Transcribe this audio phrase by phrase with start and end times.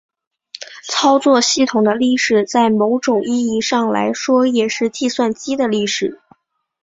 [0.89, 6.19] 操作系统的历史在某种意义上来说也是计算机的历史。